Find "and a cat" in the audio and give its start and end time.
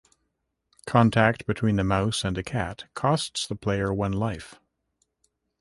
2.25-2.85